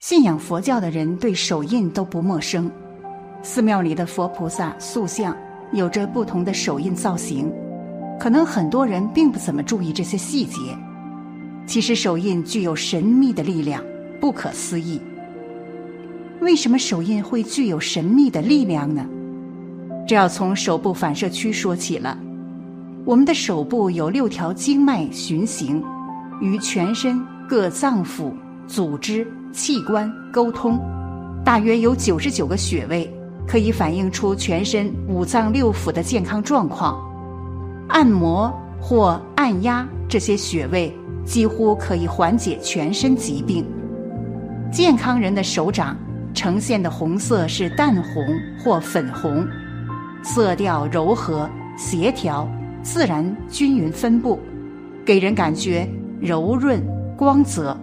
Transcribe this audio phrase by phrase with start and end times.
[0.00, 2.70] 信仰佛教的人对手印都不陌生，
[3.42, 5.36] 寺庙里的佛菩萨塑像
[5.72, 7.52] 有着不同的手印造型，
[8.18, 10.56] 可能很多人并不怎么注意这些细节。
[11.66, 13.82] 其实手印具有神秘的力量，
[14.20, 15.00] 不可思议。
[16.40, 19.04] 为什么手印会具有神秘的力量呢？
[20.06, 22.16] 这要从手部反射区说起了。
[23.04, 25.82] 我们的手部有六条经脉循行，
[26.40, 28.32] 与全身各脏腑、
[28.68, 29.26] 组织。
[29.52, 30.78] 器官沟通，
[31.44, 33.12] 大约有九十九个穴位，
[33.46, 37.02] 可以反映出全身五脏六腑的健康状况。
[37.88, 40.94] 按摩或按压这些穴位，
[41.24, 43.66] 几乎可以缓解全身疾病。
[44.70, 45.96] 健康人的手掌
[46.34, 48.22] 呈现的红色是淡红
[48.62, 49.46] 或粉红，
[50.22, 52.46] 色调柔和、协调、
[52.82, 54.38] 自然、均匀分布，
[55.04, 55.88] 给人感觉
[56.20, 56.80] 柔润、
[57.16, 57.76] 光泽。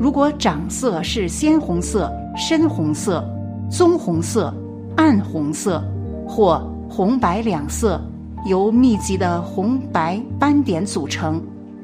[0.00, 3.22] 如果掌色是鲜红色、深红色、
[3.70, 4.50] 棕红色、
[4.96, 5.84] 暗红色，
[6.26, 8.00] 或红白两色，
[8.46, 11.38] 由密集的红白斑点组成，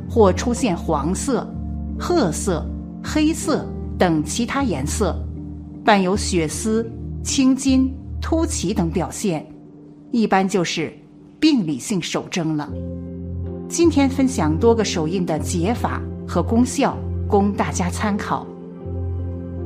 [0.09, 1.47] 或出现黄色、
[1.99, 2.67] 褐色、
[3.05, 3.67] 黑色
[3.99, 5.15] 等其他颜色，
[5.85, 6.91] 伴有血丝、
[7.23, 9.47] 青筋、凸起等表现，
[10.11, 10.91] 一般就是
[11.39, 12.67] 病理性手征了。
[13.69, 16.97] 今天分享多个手印的解法和功效。
[17.29, 18.47] 供大家参考。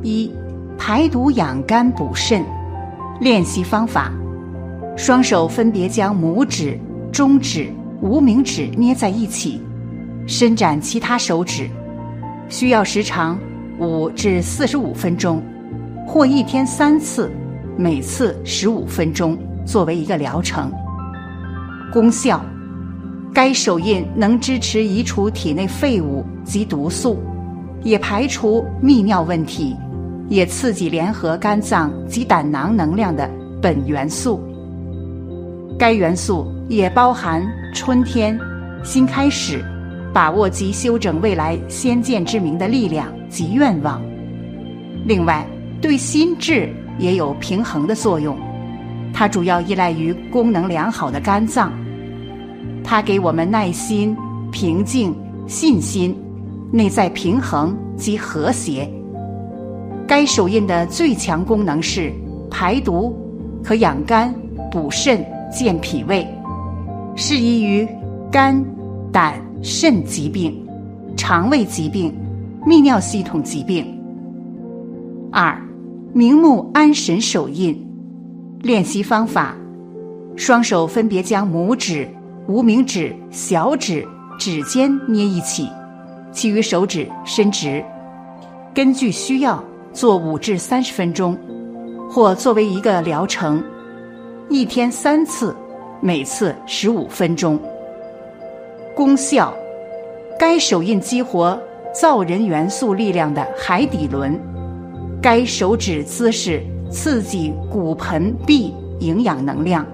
[0.02, 0.30] 一、
[0.78, 2.44] 排毒养肝补肾
[3.20, 4.10] 练习方法：
[4.96, 6.78] 双手分别将拇指、
[7.12, 9.60] 中指、无名指捏在一起，
[10.26, 11.68] 伸展其他手指，
[12.48, 13.38] 需要时长
[13.78, 15.42] 五至四十五分钟，
[16.06, 17.30] 或一天三次，
[17.76, 19.36] 每次十五分钟，
[19.66, 20.72] 作为一个疗程。
[21.92, 22.42] 功效：
[23.34, 27.18] 该手印能支持移除体内废物及毒素。
[27.82, 29.76] 也排除泌尿问题，
[30.28, 33.28] 也刺激联合肝脏及胆囊能量的
[33.62, 34.40] 苯元素。
[35.78, 37.42] 该元素也包含
[37.74, 38.38] 春天、
[38.82, 39.64] 新开始、
[40.12, 44.02] 把握及修整未来先见之明的力量及愿望。
[45.06, 45.46] 另外，
[45.80, 48.36] 对心智也有平衡的作用。
[49.12, 51.72] 它主要依赖于功能良好的肝脏，
[52.84, 54.14] 它给我们耐心、
[54.52, 55.14] 平静、
[55.46, 56.14] 信心。
[56.72, 58.88] 内在平衡及和谐。
[60.06, 62.12] 该手印的最强功能是
[62.50, 63.16] 排毒，
[63.62, 64.34] 可养肝、
[64.70, 66.26] 补肾、健脾胃，
[67.14, 67.88] 适宜于
[68.30, 68.64] 肝、
[69.12, 70.66] 胆、肾疾病、
[71.16, 72.12] 肠胃疾病、
[72.66, 73.86] 泌尿系统疾病。
[75.32, 75.56] 二，
[76.12, 77.86] 明目安神手印
[78.62, 79.54] 练习方法：
[80.34, 82.08] 双手分别将拇指、
[82.48, 84.06] 无名指、小指
[84.38, 85.68] 指尖捏一起。
[86.32, 87.84] 其余手指伸直，
[88.72, 91.36] 根据需要做五至三十分钟，
[92.08, 93.62] 或作为一个疗程，
[94.48, 95.54] 一天三次，
[96.00, 97.58] 每次十五分钟。
[98.94, 99.52] 功效：
[100.38, 101.60] 该手印激活
[101.92, 104.38] 造人元素力量的海底轮，
[105.20, 109.84] 该手指姿势刺激骨盆壁营养能量，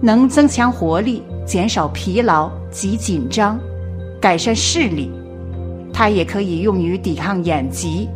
[0.00, 3.58] 能增强活力，减少疲劳及紧张。
[4.26, 5.08] 改善视力，
[5.92, 8.08] 它也可以用于抵抗眼疾。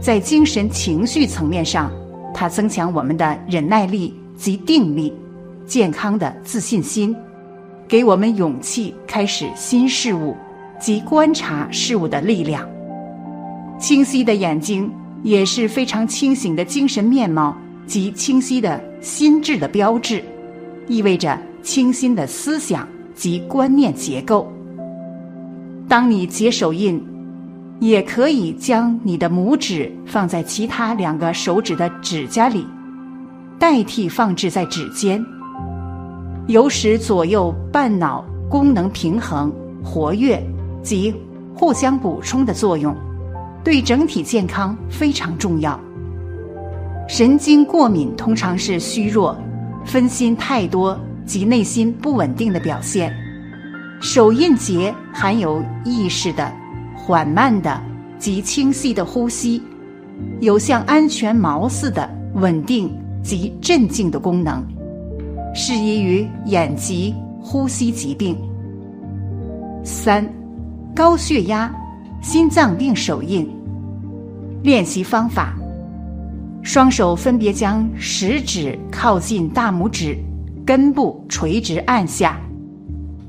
[0.00, 1.90] 在精神情绪层面上，
[2.32, 5.12] 它增强我们的忍耐力及定力，
[5.66, 7.16] 健康的自信心，
[7.88, 10.36] 给我们勇气开始新事物
[10.78, 12.64] 及观察事物的力量。
[13.76, 14.88] 清晰的眼睛
[15.24, 17.56] 也是非常清醒的精神面貌
[17.88, 20.22] 及清晰的心智的标志，
[20.86, 24.48] 意味着清新的思想及观念结构。
[25.88, 27.00] 当你结手印，
[27.78, 32.66] 也可以将你的拇指放在其他两个手指的指甲里，
[33.58, 35.24] 代替放置在指尖，
[36.48, 39.52] 有使左右半脑功能平衡、
[39.84, 40.42] 活跃
[40.82, 41.14] 及
[41.54, 42.94] 互相补充的作用，
[43.62, 45.78] 对整体健康非常重要。
[47.08, 49.36] 神经过敏通常是虚弱、
[49.84, 53.14] 分心太多及内心不稳定的表现。
[54.00, 56.52] 手印结含有意识的、
[56.94, 57.80] 缓慢的
[58.18, 59.62] 及清晰的呼吸，
[60.40, 64.64] 有像安全锚似的稳定及镇静的功能，
[65.54, 68.36] 适宜于眼疾、呼吸疾病。
[69.82, 70.28] 三、
[70.94, 71.74] 高血压、
[72.20, 73.48] 心脏病手印
[74.62, 75.54] 练习方法：
[76.62, 80.18] 双手分别将食指靠近大拇指
[80.66, 82.38] 根部，垂直按下。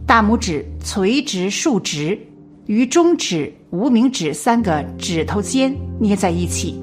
[0.07, 2.17] 大拇指垂直竖直，
[2.65, 6.81] 与中指、无名指三个指头尖捏在一起，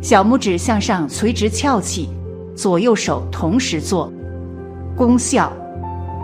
[0.00, 2.08] 小拇指向上垂直翘起，
[2.54, 4.12] 左右手同时做。
[4.96, 5.52] 功效：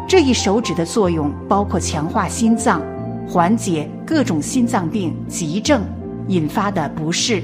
[0.07, 2.81] 这一手指的作用包括强化心脏，
[3.27, 5.83] 缓解各种心脏病急症
[6.29, 7.43] 引发的不适，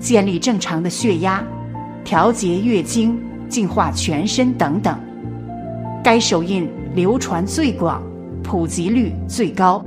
[0.00, 1.40] 建立正常的血压，
[2.02, 3.16] 调节月经，
[3.48, 4.98] 净化全身等等。
[6.02, 8.02] 该手印流传最广，
[8.42, 9.82] 普及率最高。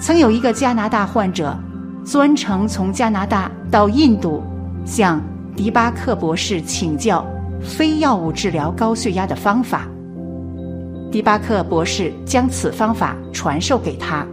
[0.00, 1.56] 曾有一个加拿大患者，
[2.04, 4.42] 专程从加拿大到印度，
[4.84, 5.20] 向
[5.54, 7.24] 迪巴克博士请教
[7.62, 9.86] 非药物治疗高血压的方法。
[11.12, 14.26] 迪巴克博士将此方法传授给他。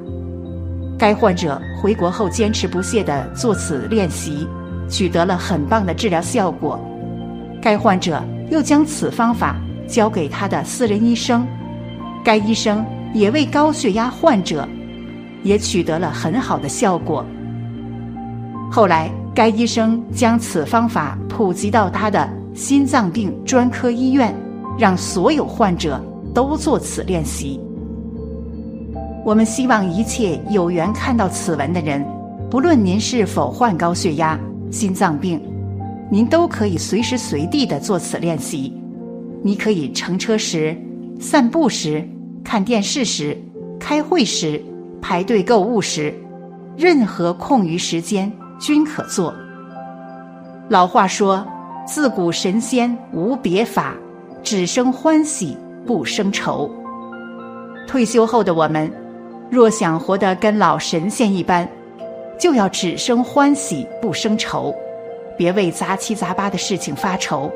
[0.97, 4.47] 该患者回国后坚持不懈地做此练习，
[4.89, 6.80] 取得了很棒的治疗效果。
[7.62, 9.56] 该患者又将此方法
[9.88, 11.45] 交给他的私人医生，
[12.27, 14.68] 该医生也为高血压患者。
[15.44, 17.25] 也取得了很好的效果。
[18.69, 24.35] 后来，该医生将此方法普及到他的心脏病专科医院，
[24.77, 26.03] 让所有患者
[26.33, 27.57] 都做此练习。
[29.23, 32.06] 我们希望一切有缘看到此文的人，
[32.50, 34.38] 不论您是否患高血压、
[34.69, 35.41] 心脏病，
[36.12, 38.73] 您都可以随时随地的做此练习。
[39.41, 40.75] 你可以乘车时、
[41.21, 42.06] 散步时、
[42.47, 43.38] 看电视时、
[43.77, 44.63] 开会时。
[44.99, 46.13] 排队购物时，
[46.75, 49.33] 任何空余时间均可做。
[50.69, 51.45] 老话说
[51.85, 53.94] ：“自古神仙无别法，
[54.41, 55.55] 只生欢喜
[55.85, 56.69] 不生愁。”
[57.85, 58.91] 退休后的我们，
[59.51, 61.69] 若想活得跟老神仙一般，
[62.39, 64.73] 就要只生欢喜不生愁，
[65.38, 67.51] 别为杂七杂八的事情发愁，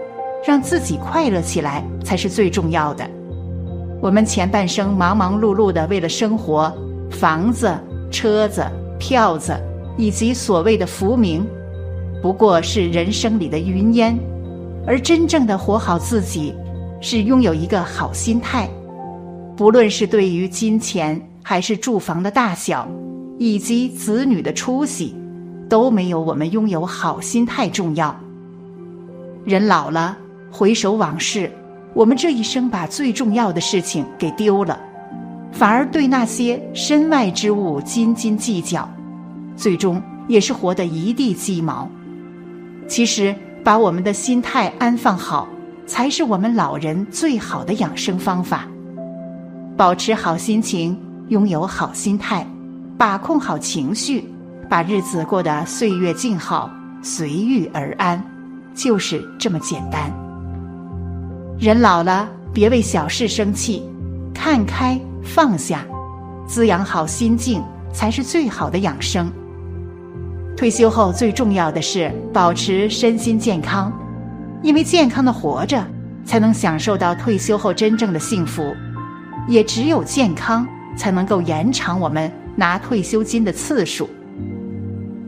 [0.45, 3.09] 让自己快乐起来才是最重要的。
[4.01, 6.73] 我们前半生忙忙碌碌的为了生活。
[7.11, 7.77] 房子、
[8.09, 8.65] 车子、
[8.97, 9.53] 票子，
[9.97, 11.45] 以及所谓的浮名，
[12.21, 14.15] 不过是人生里的云烟；
[14.87, 16.55] 而真正的活好自己，
[17.01, 18.67] 是拥有一个好心态。
[19.57, 22.87] 不论是对于金钱，还是住房的大小，
[23.37, 25.13] 以及子女的出息，
[25.69, 28.17] 都没有我们拥有好心态重要。
[29.43, 30.17] 人老了，
[30.49, 31.51] 回首往事，
[31.93, 34.79] 我们这一生把最重要的事情给丢了。
[35.51, 38.89] 反而对那些身外之物斤斤计较，
[39.55, 41.89] 最终也是活得一地鸡毛。
[42.87, 45.47] 其实，把我们的心态安放好，
[45.85, 48.65] 才是我们老人最好的养生方法。
[49.75, 50.97] 保持好心情，
[51.27, 52.47] 拥有好心态，
[52.97, 54.23] 把控好情绪，
[54.69, 56.71] 把日子过得岁月静好、
[57.01, 58.23] 随遇而安，
[58.73, 60.30] 就是这么简单。
[61.61, 63.83] 人老了，别为小事生气，
[64.33, 64.99] 看开。
[65.23, 65.85] 放下，
[66.47, 67.61] 滋养好心境，
[67.93, 69.31] 才是最好的养生。
[70.57, 73.93] 退休后最重要的是保持身心健康，
[74.63, 75.85] 因为健康的活着，
[76.25, 78.75] 才能享受到退休后真正的幸福。
[79.47, 80.67] 也只有健康，
[80.97, 84.09] 才能够延长我们拿退休金的次数。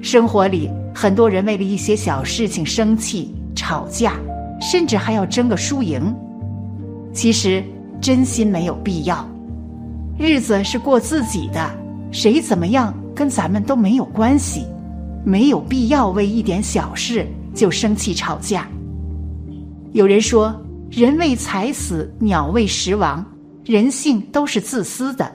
[0.02, 4.14] 生活里，很多人为了一些小事情生气、吵架，
[4.72, 6.16] 甚至还要争个输赢。
[7.14, 7.62] 其实，
[8.00, 9.28] 真心没有必要。
[10.18, 11.70] 日子是过自己的，
[12.12, 14.66] 谁怎么样跟咱们都没有关系，
[15.26, 18.68] 没有必要为一点小事就生气吵架。
[19.92, 20.56] 有人说，
[20.90, 23.24] 人为财死，鸟为食亡，
[23.66, 25.30] 人性都是自私的，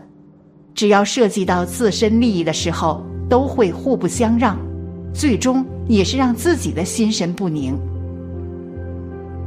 [0.75, 4.57] 只要涉及到自身利益的时候，都会互不相让，
[5.13, 7.79] 最终也是让自己的心神不宁。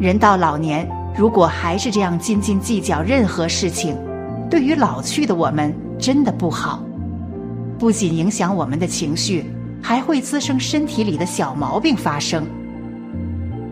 [0.01, 3.95] 人到老年，如果还是这样斤斤计较任何事情，
[4.49, 6.83] 对于老去的我们，真的不好，
[7.77, 9.45] 不仅影响我们的情绪，
[9.79, 12.43] 还会滋生身体里的小毛病发生。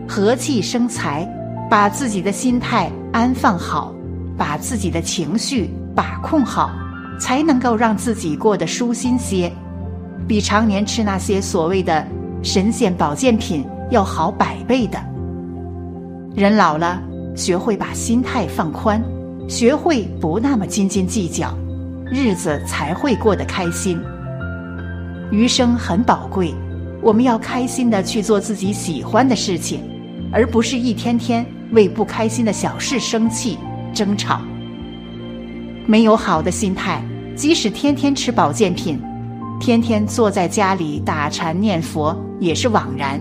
[0.08, 1.28] 和气生财，
[1.68, 3.92] 把自己的心态安放好，
[4.38, 6.70] 把自己的情绪把控好，
[7.18, 9.52] 才能够让自己过得舒心些，
[10.28, 12.06] 比常年吃那些所谓的
[12.40, 15.09] 神仙保健品要好百倍的。
[16.34, 17.02] 人老了，
[17.34, 19.02] 学会把心态放宽。
[19.48, 21.52] 学会不那么斤斤计较，
[22.08, 24.00] 日子才会过得开心。
[25.32, 26.54] 余生很宝贵，
[27.02, 29.80] 我们要开心的去做自己喜欢的事情，
[30.32, 33.58] 而不是一天天为不开心的小事生气
[33.92, 34.40] 争吵。
[35.86, 37.02] 没有好的心态，
[37.34, 39.00] 即使天天吃保健品，
[39.58, 43.20] 天天坐在家里打禅念佛也是枉然。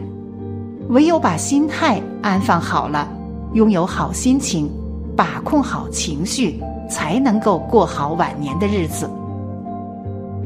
[0.89, 3.08] 唯有把心态安放好了，
[3.53, 4.69] 拥有好心情。
[5.15, 9.10] 把控好情绪，才能够过好晚年的日子。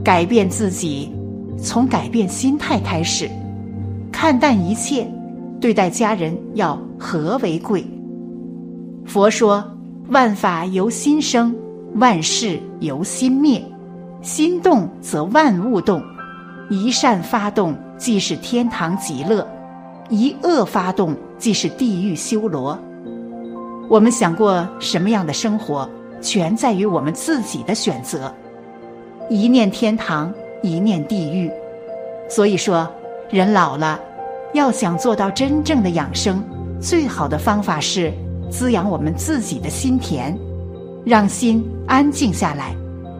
[0.03, 1.13] 改变自己，
[1.62, 3.29] 从改变心态开始，
[4.12, 5.07] 看淡一切，
[5.62, 7.85] 对待家人要和为贵。
[9.05, 9.63] 佛说
[10.09, 11.55] ：“万法由心生，
[11.97, 13.63] 万事由心灭。
[14.23, 16.01] 心动则万物动。
[16.67, 19.45] 一善发动，即是天堂极乐；
[20.10, 22.77] 一恶发动，即是地狱修罗。”
[23.89, 25.89] 我们想过什么样的生活，
[26.22, 28.33] 全在于我们自己的选择。
[29.29, 31.51] 一念天堂，一念地狱。
[32.29, 32.89] 所以说，
[33.29, 34.00] 人老了，
[34.53, 36.43] 要想做到真正的养生，
[36.79, 38.12] 最好的方法是。
[38.51, 40.38] 滋养我们自己的心田，
[41.03, 42.75] 让心安静下来，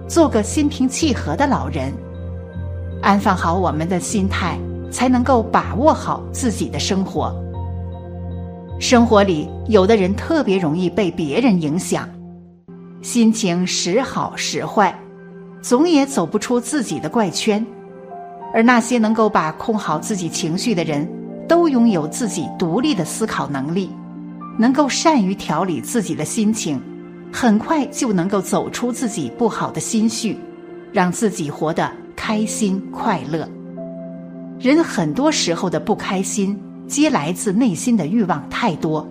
[0.08, 1.92] 做个心平气和的老人，
[3.02, 4.60] 安放好我们的心态，
[4.94, 7.36] 才能够把握好自己的生活。
[8.80, 12.08] 生活里，有的人特别容易被别人影响，
[13.02, 14.98] 心情时好时坏，
[15.62, 17.66] 总也走不出自己的怪圈。
[18.54, 21.10] 而那些能够把控好自己情绪的人，
[21.48, 23.90] 都拥有自己独立的思考能力。
[24.60, 26.80] 能够善于调理自己的心情，
[27.32, 30.38] 很快就能够走出自己不好的心绪，
[30.92, 33.50] 让自己活得开心快乐。
[34.60, 36.58] 人很多时候的不开心，
[36.88, 39.08] 皆来自内心的欲望太多，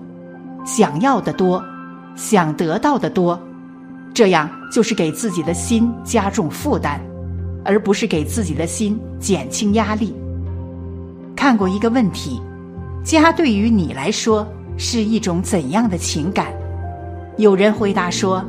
[0.65, 1.63] 想要的多，
[2.17, 3.39] 想得到的多，
[4.15, 7.01] 这样就是给自己的心加重负担，
[7.65, 10.15] 而不是给自己的心减轻压力。
[11.37, 12.41] 看过一个问题：
[13.05, 14.47] 家对于你来说？
[14.79, 16.47] 是一种怎样的情感？
[17.37, 18.43] 有人回答说：“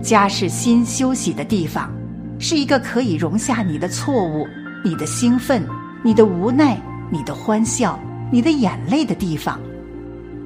[0.00, 1.92] 家是心休息的地方，
[2.38, 4.46] 是一个可以容下你的错误、
[4.82, 5.62] 你的兴奋、
[6.06, 7.98] 你的无奈、你的欢笑、
[8.30, 9.58] 你的眼泪的地方，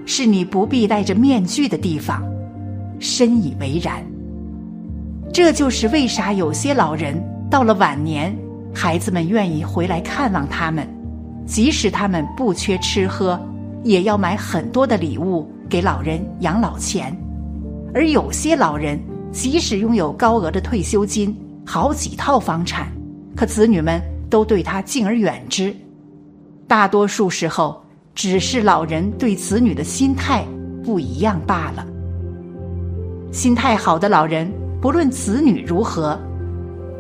[0.07, 2.25] 是你不必戴着面具的地方。”
[2.99, 4.03] 深以为然。
[5.31, 8.35] 这就是为啥有些老人到了晚年，
[8.75, 10.89] 孩子们愿意回来看望他们，
[11.45, 13.39] 即使他们不缺吃喝。
[13.85, 17.15] 也要买很多的礼物给老人养老钱，
[17.93, 18.99] 而有些老人
[19.31, 21.37] 即使拥有高额的退休金、
[21.67, 22.91] 好几套房产，
[23.37, 24.01] 可子女们
[24.31, 25.75] 都对他敬而远之。
[26.67, 27.85] 大多数时候，
[28.15, 30.45] 只是老人对子女的心态
[30.83, 31.87] 不一样罢了。
[33.33, 36.19] 心态好的老人，不论子女如何，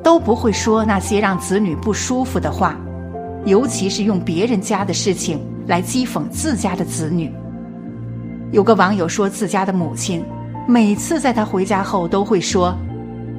[0.02, 2.76] 都不会说那些让子女不舒服的话，
[3.46, 5.40] 尤其是用别人家的事情。
[5.66, 7.30] 来讥讽自家的子女。
[8.50, 10.20] 有个网友说，自家的母亲
[10.66, 12.74] 每次在他回家后都会说：“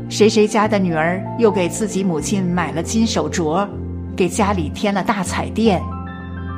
[0.07, 3.67] 谁谁家的女儿又给自己母亲买了金手镯，
[4.15, 5.81] 给家里添了大彩电，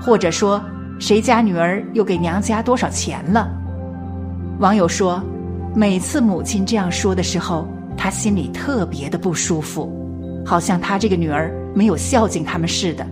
[0.02, 0.62] 或者说
[1.00, 3.50] 谁家女儿又给娘家多少钱了。”
[4.60, 5.22] 网友说，
[5.76, 7.68] 每次母亲这样说的时候，
[7.98, 9.92] 他心里特别的不舒服，
[10.46, 13.06] 好像他这个女儿没有孝敬他们似的。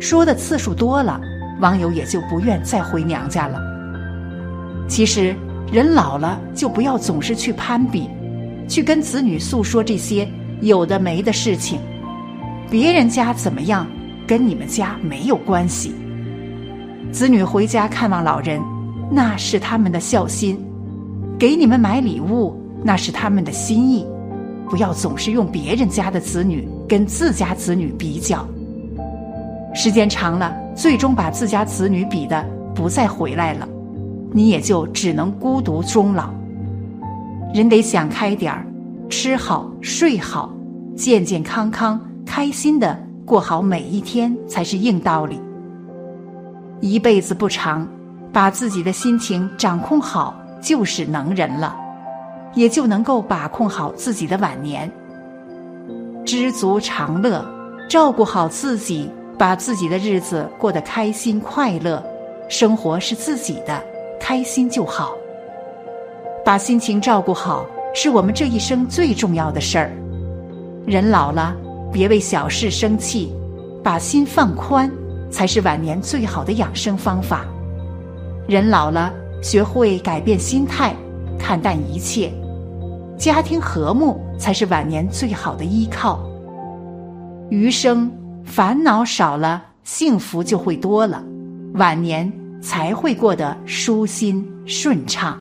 [0.00, 1.20] 说的次数多了。
[1.60, 3.58] 网友也就不愿再回娘家了。
[4.88, 5.34] 其实，
[5.72, 8.08] 人老了就不要总是去攀比，
[8.68, 10.28] 去跟子女诉说这些
[10.60, 11.80] 有的没的事情。
[12.70, 13.86] 别人家怎么样，
[14.26, 15.94] 跟你们家没有关系。
[17.10, 18.60] 子女回家看望老人，
[19.10, 20.56] 那是他们的孝心；
[21.38, 24.06] 给你们买礼物，那是他们的心意。
[24.68, 28.46] 不要总是用别人家的子女跟自家子女比较。
[29.74, 30.54] 时间长了。
[30.78, 33.68] 最终把自家子女比的不再回来了，
[34.30, 36.30] 你也就只能孤独终老。
[37.52, 38.64] 人得想开点儿，
[39.10, 40.54] 吃好睡好，
[40.94, 42.94] 健健康康、开心的
[43.24, 45.40] 过好每一天才是硬道理。
[46.80, 47.88] 一辈子不长，
[48.30, 51.74] 把自己的心情掌控好就是能人了，
[52.52, 54.92] 也就能够把控好自己的晚年。
[56.26, 57.42] 知足常乐，
[57.88, 59.10] 照顾好自己。
[59.38, 62.04] 把自己的日子过得开心快乐，
[62.48, 63.80] 生活是自己的，
[64.18, 65.12] 开心就好。
[66.44, 69.92] 把心情照顾好，是我们这一生最重要的事儿。
[70.84, 71.54] 人老了，
[71.92, 73.32] 别为小事生气，
[73.82, 74.90] 把心放宽，
[75.30, 77.44] 才是晚年最好的养生方法。
[78.46, 80.94] 人老了，学会改变心态，
[81.38, 82.32] 看淡一切，
[83.18, 86.20] 家庭和睦才是晚年最好的依靠。
[87.50, 88.10] 余生。
[88.44, 91.22] 烦恼少了，幸福就会多了，
[91.74, 95.36] 晚年才会过得舒心顺畅。